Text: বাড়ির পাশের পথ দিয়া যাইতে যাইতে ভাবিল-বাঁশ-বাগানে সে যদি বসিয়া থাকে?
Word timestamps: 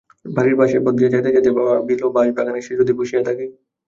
বাড়ির 0.35 0.55
পাশের 0.59 0.81
পথ 0.83 0.93
দিয়া 0.97 1.11
যাইতে 1.13 1.29
যাইতে 1.31 1.49
ভাবিল-বাঁশ-বাগানে 1.57 2.59
সে 2.61 2.73
যদি 2.79 2.91
বসিয়া 2.99 3.21
থাকে? 3.27 3.45